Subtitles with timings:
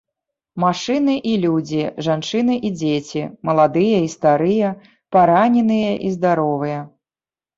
[0.61, 4.73] Машыны і людзі, жанчыны і дзеці, маладыя і старыя,
[5.17, 6.79] параненыя і здаровыя.